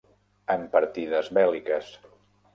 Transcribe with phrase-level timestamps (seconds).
[0.53, 1.95] en partides bèl·liques.